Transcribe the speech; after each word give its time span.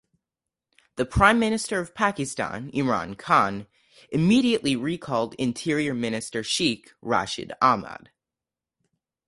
The 0.95 1.05
Prime 1.05 1.37
Minister 1.37 1.79
of 1.79 1.93
Pakistan 1.93 2.71
Imran 2.71 3.15
Khan 3.19 3.67
immediately 4.09 4.75
recalled 4.75 5.35
Interior 5.35 5.93
Minister 5.93 6.41
Sheikh 6.41 6.91
Rashid 7.03 7.53
Ahmad. 7.61 8.09